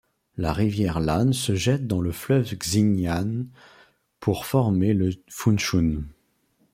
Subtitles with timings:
[0.35, 3.45] La rivière Lan se jette dans le fleuve Xin'an
[4.19, 6.05] pour former le Fuchun.